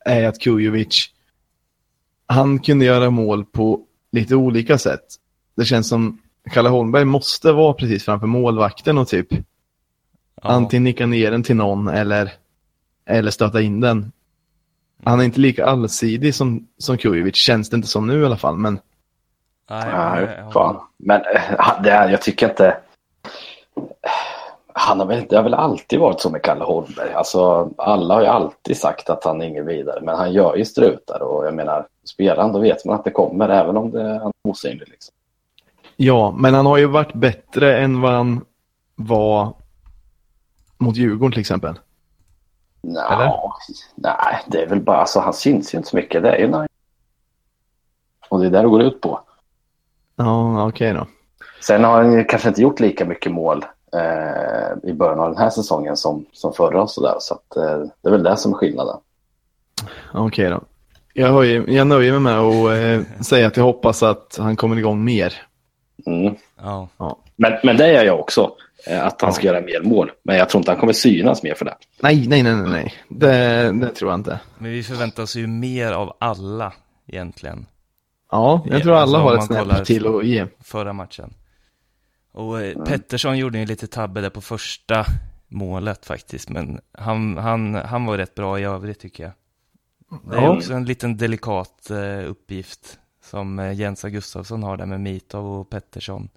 [0.06, 1.10] är att Kujovic,
[2.26, 5.06] han kunde göra mål på lite olika sätt.
[5.56, 9.28] Det känns som Kalle Holmberg måste vara precis framför målvakten och typ
[10.44, 12.32] Ja, antingen nicka ner den till någon eller,
[13.06, 14.12] eller stöta in den.
[15.04, 18.38] Han är inte lika allsidig som, som Kujovic, känns det inte som nu i alla
[18.38, 18.58] fall.
[18.58, 18.80] Men
[19.70, 20.80] nej, Nej, ja, fan.
[20.98, 22.78] Men eh, det är, jag tycker inte...
[24.76, 27.14] Han har väl, det har väl alltid varit så med Kalle Holmberg.
[27.14, 30.66] Alltså, alla har ju alltid sagt att han är ingen vidare, men han gör ju
[30.66, 34.02] strutar och jag menar, spelar han då vet man att det kommer, även om det
[34.02, 34.88] är han är osynlig.
[34.90, 35.14] Liksom.
[35.96, 38.46] ja, men han har ju varit bättre än vad han
[38.96, 39.54] var
[40.84, 41.80] mot Djurgården till exempel.
[42.82, 43.56] Nå,
[43.96, 46.24] nej, det är väl bara, alltså han syns ju inte så mycket.
[46.24, 46.68] Det är ju nice.
[48.30, 49.20] Och det är där det går ut på.
[50.16, 51.08] Ja, okej då.
[51.62, 55.38] Sen har han ju kanske inte gjort lika mycket mål eh, i början av den
[55.38, 57.16] här säsongen som, som förra och sådär.
[57.20, 58.98] Så att, eh, det är väl det som är skillnaden.
[60.14, 60.62] Okej då.
[61.14, 64.78] Jag, ju, jag nöjer mig med att eh, säga att jag hoppas att han kommer
[64.78, 65.34] igång mer.
[66.06, 66.36] Mm.
[66.98, 67.20] Ja.
[67.36, 68.52] Men, men det är jag också.
[68.88, 70.12] eh, Att han ska göra mer mål.
[70.24, 71.76] Men jag tror inte han kommer synas mer för det.
[72.02, 72.94] Nej, nej, nej, nej, nej.
[73.10, 74.40] Det, det tror jag inte.
[74.58, 76.74] Men vi förväntar oss ju mer av alla
[77.08, 77.66] egentligen.
[78.32, 79.18] Ja, jag Ja, tror alla alltså,
[79.54, 80.46] har ett snäpp till att ge.
[80.64, 81.34] förra matchen.
[82.32, 85.06] Och eh, Pettersson gjorde ju lite tabbe där på första
[85.48, 89.32] målet faktiskt, men han, han, han var rätt bra i övrigt tycker jag.
[90.32, 90.58] Det är Ja.
[90.58, 96.30] också en liten delikat eh, uppgift som Jens Gustafsson har där med Mitov och Pettersson.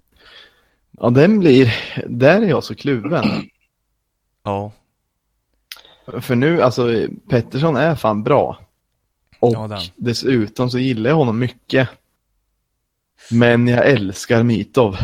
[1.01, 1.73] Ja, den blir...
[2.07, 3.23] Där är jag så kluven.
[4.43, 4.71] Ja,
[6.21, 8.59] För nu, alltså Pettersson är fan bra.
[9.39, 9.79] Och Ja, den.
[9.95, 11.89] dessutom så gillar jag honom mycket.
[13.31, 14.97] Men jag älskar Mitov.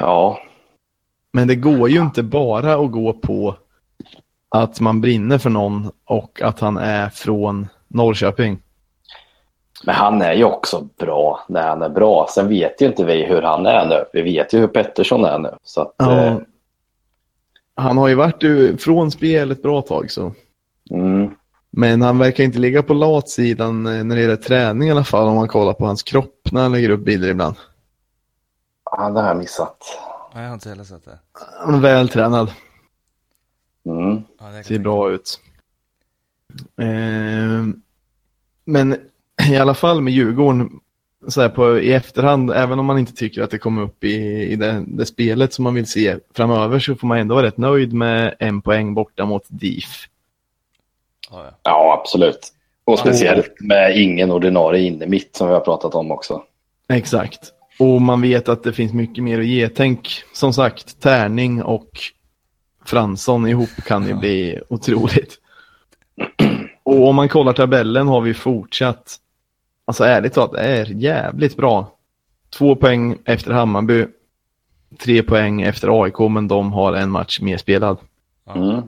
[0.00, 0.38] Ja,
[1.32, 3.56] Men det går ju inte bara att gå på
[4.48, 8.58] att man brinner för någon och att han är från Norrköping.
[9.84, 12.26] Men han är ju också bra när han är bra.
[12.30, 14.04] Sen vet ju inte vi hur han är nu.
[14.12, 15.50] Vi vet ju hur Pettersson är nu.
[15.62, 16.24] Så att, Ja.
[16.24, 16.38] eh,
[17.74, 20.32] Han har ju varit från spel ett bra tag så.
[20.90, 21.30] mm,
[21.70, 25.28] Men han verkar inte ligga på latsidan eh, när det gäller träning i alla fall
[25.28, 27.56] om man kollar på hans kropp när han lägger upp bilder ibland.
[28.90, 29.76] ja, det har jag missat.
[30.34, 31.18] Nej, jag har inte heller sett det.
[31.64, 32.50] Han är vältränad.
[33.86, 34.22] Mm.
[34.40, 35.40] Ja, Ser bra ut.
[36.80, 37.66] Eh,
[38.64, 38.96] men
[39.50, 40.80] i alla fall med Djurgården,
[41.28, 44.16] så här på, i efterhand, även om man inte tycker att det kommer upp i,
[44.42, 47.58] i det, det spelet som man vill se framöver så får man ändå vara rätt
[47.58, 50.06] nöjd med en poäng borta mot DIF.
[51.62, 52.52] Ja, absolut.
[52.84, 56.42] Och speciellt med ingen ordinarie inne mitt som vi har pratat om också.
[56.88, 57.40] Exakt.
[57.78, 59.68] Och man vet att det finns mycket mer att ge.
[59.68, 61.88] Tänk som sagt Tärning och
[62.84, 65.34] Fransson ihop kan ju bli otroligt.
[66.82, 69.16] Och om man kollar tabellen har vi fortsatt,
[69.88, 71.94] alltså ärligt talat, det är jävligt bra.
[72.50, 74.06] Två poäng efter Hammarby,
[74.98, 77.98] tre poäng efter AIK, men de har en match mer spelad.
[78.46, 78.54] Ja.
[78.54, 78.82] Mm.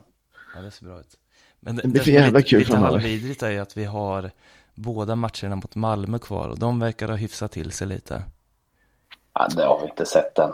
[0.54, 1.16] ja, det ser bra ut.
[1.60, 2.92] Men Det blir som är jävla lite, kul lite framöver.
[2.92, 4.30] halvvidrigt är ju att vi har
[4.74, 8.22] båda matcherna mot Malmö kvar och de verkar ha hyfsat till sig lite.
[9.34, 10.50] Ja, det har vi inte sett än.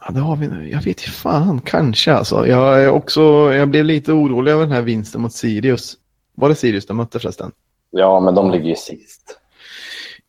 [0.00, 0.70] Ja, det har vi nu.
[0.70, 2.46] Jag vet inte fan, kanske alltså.
[2.46, 3.20] Jag, är också,
[3.54, 5.96] jag blev lite orolig över den här vinsten mot Sirius.
[6.34, 7.52] Var det Sirius de mötte förresten?
[7.96, 9.38] Ja, men de ligger ju sist.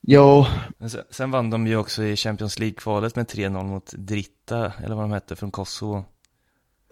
[0.02, 0.48] Ja,
[1.10, 5.12] sen, vann de ju också i Champions League-kvalet med 3-0 mot Dritta, eller vad de
[5.12, 6.06] hette, från Kosovo.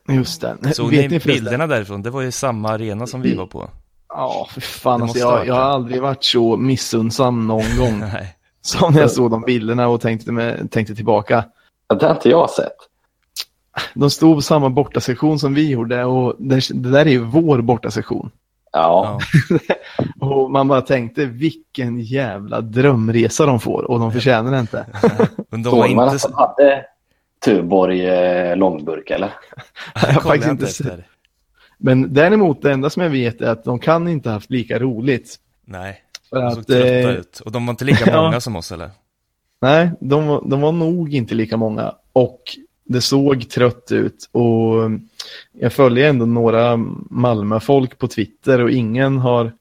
[0.09, 0.73] just det.
[0.73, 2.01] Såg Vet ni bilderna därifrån?
[2.01, 3.69] Det var ju samma arena som vi var på.
[4.09, 5.01] Ja, för fan.
[5.01, 8.38] Alltså, jag, jag har aldrig varit så missunnsam någon gång Nej.
[8.62, 11.45] som när jag såg de bilderna och tänkte, med, tänkte tillbaka.
[11.99, 12.77] Det har inte jag sett.
[13.93, 17.62] De stod på samma bortasektion som vi gjorde och det, det där är ju vår
[17.62, 18.31] bortasektion.
[18.73, 19.59] Ja, Ja.
[20.27, 24.86] Och man bara tänkte vilken jävla drömresa de får och de förtjänar det inte.
[25.49, 26.27] Men de var såg man inte att så...
[26.27, 26.86] de hade
[27.45, 29.33] Tuborg eh, långburk eller?
[29.95, 30.99] Jag har faktiskt inte sett.
[31.77, 35.36] Men däremot det enda som jag vet är att de kan inte haft lika roligt.
[35.65, 37.39] Nej, För de såg att, trötta eh, ut.
[37.39, 38.89] Och de var inte lika många som oss eller?
[39.62, 41.95] Nej, de, var- de var nog inte lika många.
[42.13, 42.41] Och
[42.84, 44.30] det såg trött ut.
[44.32, 44.91] Och
[45.52, 46.78] jag följer ändå några
[47.10, 49.52] Malmö-folk på Twitter och ingen har...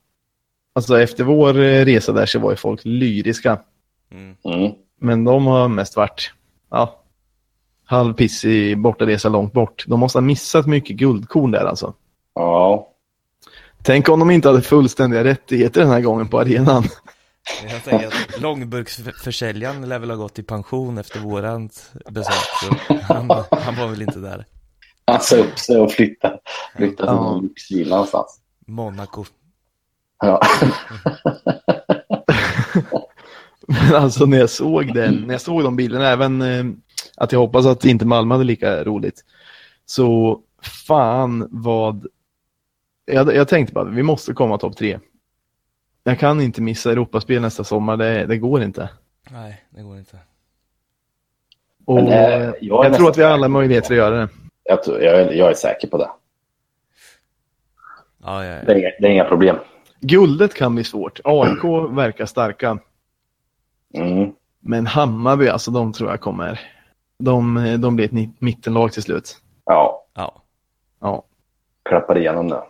[0.75, 1.53] Alltså efter vår
[1.85, 3.59] resa där så var ju folk lyriska.
[4.11, 4.71] Mm.
[4.99, 6.31] Men de har mest varit,
[6.69, 7.03] ja,
[7.85, 9.85] halvpissig bortaresa långt bort.
[9.87, 11.93] De måste ha missat mycket guldkorn där alltså.
[12.35, 12.89] Ja.
[13.81, 16.83] Tänk om de inte hade fullständiga rättigheter den här gången på arenan.
[17.71, 23.29] Jag tänker att långburksförsäljaren lär väl ha gått i pension efter vårant besök, så han,
[23.51, 24.45] han var väl inte där.
[25.05, 26.39] Han sa upp sig och flyttade,
[26.75, 28.39] flyttade till någon lyxvilla någonstans.
[28.67, 29.25] Monaco.
[30.19, 30.41] Ja.
[33.67, 36.65] Men alltså när jag såg den, när jag såg de bilderna, även eh,
[37.17, 39.25] att jag hoppas att inte Malmö hade lika roligt.
[39.85, 40.39] Så
[40.87, 42.07] fan vad...
[43.05, 44.99] Jag, jag tänkte bara, vi måste komma topp tre.
[46.03, 48.89] Jag kan inte missa Europaspel nästa sommar, det, det går inte.
[49.31, 50.17] Nej, det går inte.
[51.85, 54.29] Och Men, eh, jag jag, tror att vi har alla möjligheter att göra det.
[54.63, 56.09] Jag, tror, jag, är- jag är säker på det.
[58.23, 59.55] Ja, ja, Det är, inga, det är inga problem.
[59.99, 61.19] Guldet kan bli svårt.
[61.23, 62.77] AIK verkar starka.
[63.93, 64.31] Mm.
[64.59, 66.59] Men Hammarby, alltså de tror jag kommer.
[67.19, 69.37] De, de blir ett mittenlag till slut.
[69.65, 70.41] Ja, ja.
[71.01, 71.23] Ja.
[71.89, 72.63] klappar igenom det.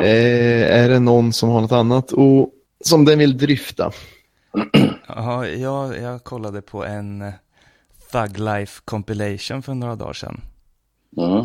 [0.00, 2.50] Eh, är det någon som har något annat och
[2.84, 3.92] som den vill dryfta?
[5.08, 7.32] Jaha, jag, jag kollade på en eh,
[8.12, 10.40] Thug Life compilation för några dagar sedan.
[11.18, 11.44] Mm.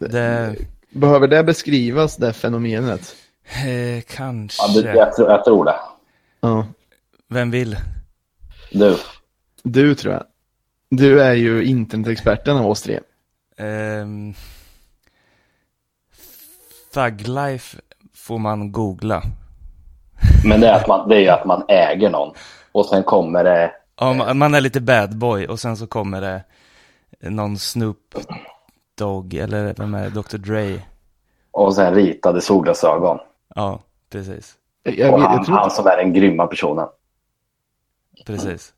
[0.00, 0.56] Det,
[0.90, 3.16] Behöver det beskrivas, det fenomenet?
[3.44, 5.74] eh, kanske, Ja, det, jag, tror, jag tror det.
[6.40, 6.66] Ja.
[7.28, 7.76] vem vill?
[8.72, 8.96] Du.
[9.62, 10.24] Du tror jag.
[10.90, 13.00] Du är ju internetexperten av oss tre.
[13.56, 14.34] Ehm,
[16.98, 17.78] Thug Life
[18.14, 19.22] får man googla.
[20.44, 22.34] Men det är, att man, det är ju att man äger någon.
[22.72, 23.72] Och sen kommer det...
[24.00, 26.44] Ja, man- man är lite bad boy och sen så kommer det
[27.30, 28.14] någon Snoop
[28.98, 30.10] Dogg eller vem är det?
[30.10, 30.80] Dr Dre.
[31.50, 33.18] Och sen ritade solglasögon.
[33.54, 33.80] Ja,
[34.10, 34.54] precis.
[34.82, 36.88] Jag, jag, och han, jag tror, han som är den grymma personen.
[38.26, 38.72] Precis.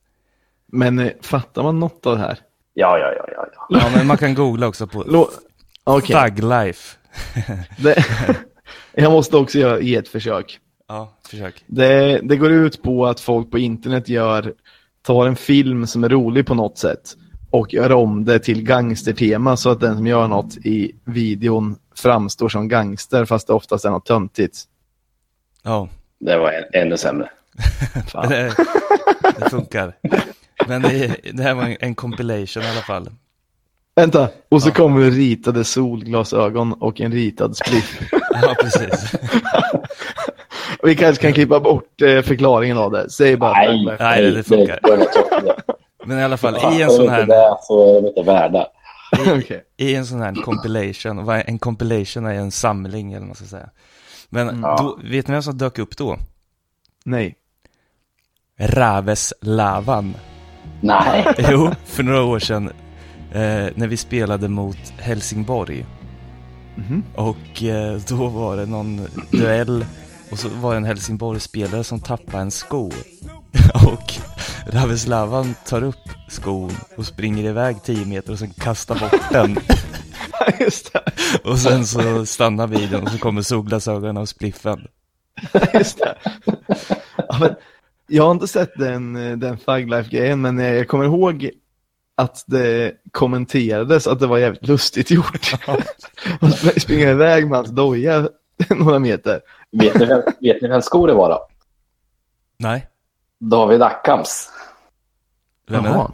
[0.67, 2.39] men eh, fattar man något av det här?
[2.75, 3.47] Ja, ja, ja, ja.
[3.57, 3.67] ja.
[3.81, 5.29] Ja, men man kan googla också på Lå-
[5.85, 6.97] Okej, Thug Life.
[7.79, 8.05] det-
[8.95, 10.59] jag måste också göra, ge ett försök.
[10.89, 11.65] Ja, försök.
[11.67, 14.55] Det, det går ut på att folk på internet gör,
[15.03, 17.17] tar en film som är rolig på något sätt
[17.51, 22.49] och gör om det till gangstertema så att den som gör något i videon framstår
[22.49, 24.59] som gangster fast det oftast är något töntigt.
[25.63, 25.89] Ja,
[26.21, 27.31] Det var en, ännu sämre.
[28.29, 28.55] Det,
[29.39, 29.97] det funkar.
[30.67, 33.11] Men det, det här var en, en compilation i alla fall.
[33.97, 34.73] Vänta, och så Ja.
[34.75, 38.01] kommer ritade solglasögon och en ritad spliff.
[38.43, 39.15] Ja, precis.
[40.83, 43.11] Vi kanske kan klippa bort eh, förklaringen av det.
[43.11, 43.97] Säg bara Nej, Life.
[44.05, 44.79] Nej, det funkar.
[46.05, 48.67] Men i alla fall, Ja, i en sån här, det så är de inte värda.
[49.39, 49.65] Okej.
[49.77, 53.69] i en sån här compilation, en compilation är en samling eller vad man ska säga.
[54.29, 54.61] Men Mm.
[54.63, 56.17] då, vet ni vem som dök upp då?
[57.05, 57.35] Nej.
[58.59, 60.15] Raveslavan.
[60.81, 61.25] Nej.
[61.51, 62.73] Jo, för några år sedan
[63.33, 65.87] eh, när vi spelade mot Helsingborg.
[66.75, 67.05] Mhm.
[67.15, 69.85] Och eh, då var det någon duell
[70.31, 72.87] och så var det en Helsingborgsspelare som tappade en sko.
[73.87, 74.15] och
[74.67, 79.57] Raveslavan tar upp skon och springer iväg 10 meter och sen kastar bort den.
[80.61, 81.03] Just det.
[81.45, 84.87] och sen så stannar videon och så kommer solglasögonen och spliffen.
[85.75, 86.15] Just det.
[87.17, 87.55] Ja, men,
[88.07, 91.51] jag har inte sett den, eh, den Thug Life-grejen, men eh, jag kommer ihåg
[92.21, 95.67] att det kommenterades att det var jävligt lustigt gjort.
[96.41, 98.29] Man sp- springer iväg med hans doja
[98.71, 99.41] några meter.
[99.73, 101.47] Vet ni, vem, vet ni vem skor det var då?
[102.57, 102.87] Nej,
[103.39, 104.51] David Ackhams.
[105.69, 105.89] vem är?
[105.89, 106.11] Jaha.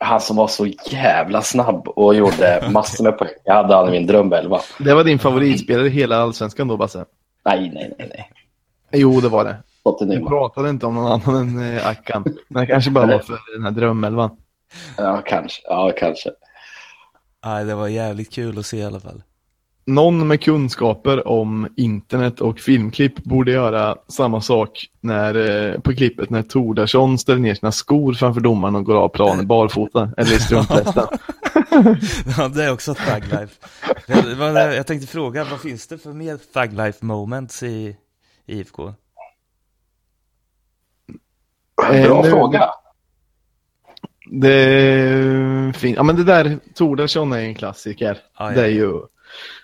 [0.00, 3.30] Han som var så jävla snabb och gjorde massor med poäng.
[3.44, 4.60] Jag hade han i min drömelva.
[4.78, 7.04] Det var din favoritspelare i hela allsvenskan då, Basse?
[7.44, 8.08] Nej, nej, nej.
[8.14, 8.30] nej.
[8.92, 9.56] Jo, det var det.
[10.06, 12.24] Vi pratade inte om någon annan än eh, Ackan.
[12.48, 14.30] Men det kanske bara var för den här drömelvan.
[14.96, 15.62] Ja, kanske.
[15.64, 16.30] Ja, kanske.
[17.44, 19.22] Nej, det var jävligt kul att se i alla fall.
[19.86, 26.30] Någon med kunskaper om internet och filmklipp borde göra samma sak när, eh, på klippet
[26.30, 30.38] när Tordarsson ställer ner sina skor framför domaren och går av planen barfota eller i
[30.38, 31.06] strumplästen.
[32.38, 33.54] Ja, det är också Thug Life.
[34.06, 37.96] Jag, jag tänkte fråga, vad finns det för mer Thug Life moments i
[38.46, 38.94] i IFK?
[41.92, 42.70] Eh, Bra nu- fråga.
[44.30, 48.18] Det fin- Ja men det där, Tordarsson är en klassiker.
[48.38, 48.50] Ja.
[48.50, 48.92] Det är ju,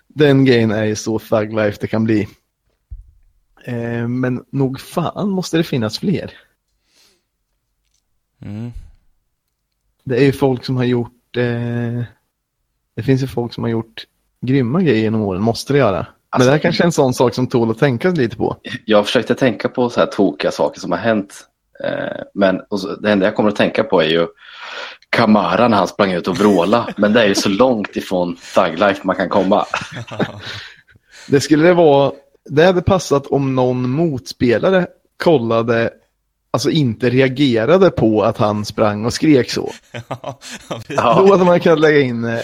[0.09, 2.29] den grejen är ju så thug life det kan bli.
[3.65, 6.33] Eh, men nog fan måste det finnas fler.
[8.43, 8.73] Mm.
[10.05, 12.03] Det är ju folk som har gjort, eh,
[12.97, 14.05] det finns ju folk som har gjort
[14.41, 15.97] grymma grejer genom åren, måste det göra.
[15.99, 18.57] Men Alltså- det här kanske är en sån sak som tål att tänka lite på.
[18.85, 21.49] Jag försökte tänka på så här tokiga saker som har hänt.
[21.85, 24.27] Eh, men så, det enda jag kommer att tänka på är ju
[25.11, 26.89] Kamara när han sprang ut och vråla.
[26.97, 29.67] Men det är ju så långt ifrån Thug Life man kan komma.
[31.29, 32.13] Det skulle det vara,
[32.51, 34.87] det hade passat om någon motspelare
[35.23, 35.91] kollade,
[36.51, 39.73] alltså inte reagerade på att han sprang och skrek så.
[40.09, 40.39] Ja,
[40.89, 41.15] Ja.
[41.19, 42.39] Då hade man kunnat lägga in eh,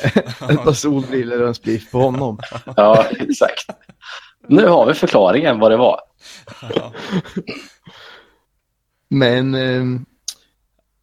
[0.51, 2.39] ett par solbrillor och en spliff på honom.
[2.77, 3.67] Ja, exakt.
[4.49, 6.01] Nu har vi förklaringen vad det var.
[9.11, 9.85] Men eh,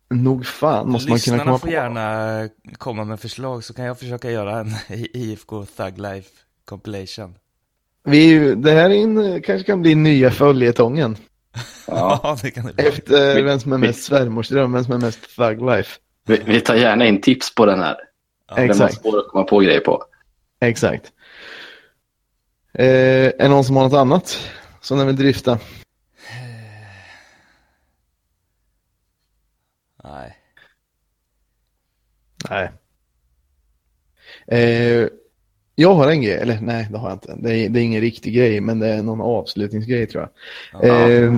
[0.10, 1.74] nog fan måste man kunna Lyssnarna komma får på.
[1.74, 4.68] gärna komma med förslag så kan jag försöka göra en
[5.14, 6.30] IFK Thug Life
[6.66, 7.36] compilation.
[8.03, 11.18] Vi, det här är en, kanske kan bli nya följetongen.
[11.88, 12.20] Ja.
[12.24, 12.88] Ja, det kan det bli.
[12.88, 15.99] Efter Vi- vem som är mest svärmorsdröm, vem som är mest thug life.
[16.26, 17.95] Vi, vi tar gärna in tips på den här.
[18.55, 20.03] Den var Exakt, svår att komma på grejer på.
[20.62, 21.12] exakt.
[22.74, 22.86] Eh,
[23.39, 24.39] är någon som har något annat
[24.82, 25.60] som den vill drifta?
[30.12, 30.38] Nej.
[32.49, 32.72] Nej.
[34.47, 35.08] Eh,
[35.76, 37.36] jag har en grej, eller nej det har jag inte.
[37.36, 40.89] Det är, det är ingen riktig grej, men det är någon avslutningsgrej tror jag.
[40.89, 41.10] Ja.
[41.10, 41.38] Eh,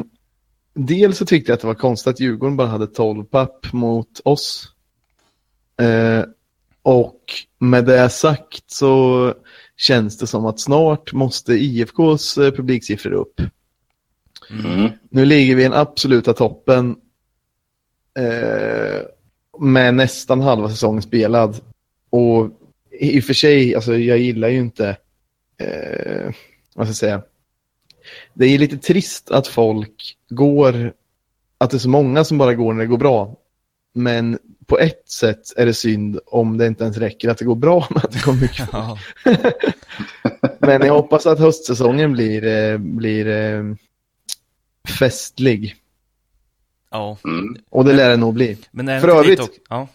[0.74, 4.22] dels så tyckte jag att det var konstigt att Djurgården bara hade 12 papp mot
[4.24, 4.72] oss.
[5.82, 6.24] Eh,
[6.82, 7.22] och
[7.60, 9.34] med det sagt så
[9.78, 13.42] känns det som att snart måste IFKs eh, publiksiffror upp.
[14.50, 14.90] Mm.
[15.10, 16.96] Nu ligger vi i den absoluta toppen
[18.20, 19.02] eh,
[19.60, 21.62] med nästan halva säsongen spelad.
[22.10, 22.50] Och
[23.00, 24.98] i och för sig, alltså jag gillar ju inte,
[25.58, 26.34] eh,
[26.76, 27.22] vad ska jag säga,
[28.34, 30.94] det är lite trist att folk går,
[31.58, 33.36] att det är så många som bara går när det går bra.
[33.94, 37.56] Men på ett sätt är det synd om det inte ens räcker att det går
[37.56, 38.98] bra med att det går mycket Ja.
[40.60, 43.64] Men jag hoppas att höstsäsongen blir, eh, blir eh,
[45.00, 45.76] festlig.
[46.92, 47.18] Ja.
[47.24, 47.58] Mm.
[47.70, 48.58] Och det lär det nog bli.
[48.72, 49.88] Men är det För inte övrigt- lite ja.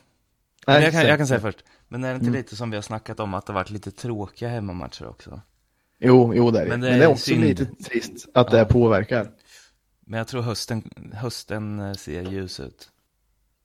[0.67, 1.59] Nej, Men jag, kan, jag kan säga först.
[1.89, 2.37] Men är det inte Mm.
[2.39, 5.41] lite som vi har snackat om att det har varit lite tråkiga hemmamatcher också?
[6.01, 6.69] Jo, jo det är det.
[6.71, 7.41] Men Men det det, är också synd.
[7.45, 8.65] lite trist att det Ja.
[8.65, 9.31] påverkar.
[10.07, 12.89] Men jag tror hösten, hösten eh, ser ljus ut.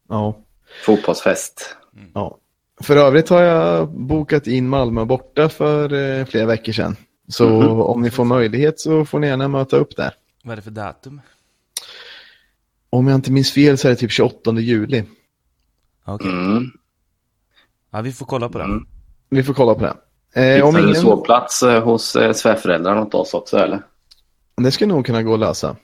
[0.10, 0.38] Ja.
[0.86, 1.76] Fotbollsfest.
[2.14, 2.38] ja.
[2.82, 6.96] För övrigt har jag bokat in Malmö borta för eh, flera veckor sedan.
[7.28, 7.82] Så Mhm.
[7.82, 10.14] om ni får möjlighet så får ni gärna möta upp där.
[10.44, 11.22] Vad är det för datum?
[12.90, 15.04] Om jag inte minns fel så är det typ 28 juli.
[16.06, 16.30] Okej.
[16.32, 16.72] Mm.
[17.92, 18.64] Ja, vi får kolla på det.
[18.64, 18.86] Mm.
[19.30, 19.96] Vi får kolla på det.
[20.34, 21.02] Eh, om Hittar du ingen...
[21.02, 23.82] sovplats eh, hos eh, svärföräldrarna åt oss också eller?
[24.58, 25.76] Det ska nog kunna gå att lösa.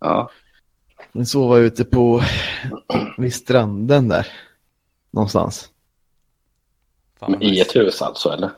[0.00, 0.30] Ja.
[1.12, 2.22] Men sova ute på
[3.18, 4.26] vid stranden där.
[5.10, 5.68] Någonstans.
[7.20, 8.50] Fan, Men I ett hus alltså eller?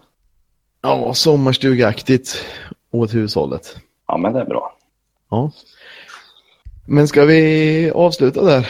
[0.80, 2.44] Ja, sommarstugaktigt
[2.90, 3.76] åt hushållet.
[4.06, 4.76] Ja men det är bra.
[5.30, 5.50] Ja.
[6.86, 8.68] Men ska vi avsluta där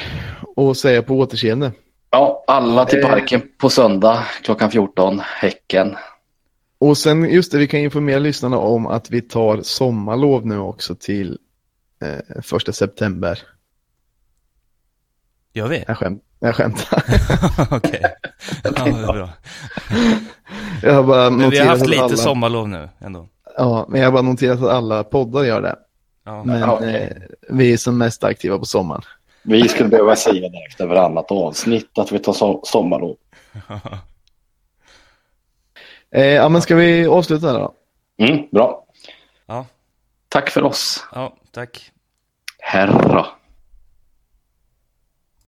[0.57, 1.73] och säga på återseende?
[2.11, 3.09] Ja, alla till Eh.
[3.09, 5.21] parken på söndag klockan 14.
[5.21, 5.97] Häcken.
[6.79, 10.95] Och sen just det, vi kan informera lyssnarna om att vi tar sommarlov nu också
[10.95, 11.39] till
[12.03, 13.39] eh, första september.
[15.53, 15.85] Gör vi?
[15.87, 17.03] Jag, skämt, jag skämtar.
[17.77, 18.03] Okej.
[18.65, 19.29] Ja, det är bra.
[20.83, 23.29] Jag har bara Men vi har haft lite alla, sommarlov nu ändå.
[23.57, 25.77] Ja, men jag har bara noterat att alla poddar gör det.
[26.25, 26.45] Ja.
[26.45, 27.09] Men Ja, eh,
[27.49, 29.03] vi är som mest aktiva på sommaren.
[29.43, 33.17] Vi skulle behöva säga det efter varannat avsnitt att vi tar so- sommarlov.
[36.11, 37.75] Eh, ja, men ska vi avsluta där då?
[38.25, 38.85] Mm, bra.
[39.47, 39.67] ja.
[40.29, 41.05] Tack för oss.
[41.15, 41.91] Ja, tack.
[42.59, 43.27] Herra.